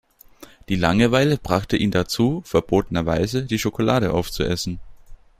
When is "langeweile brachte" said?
0.77-1.77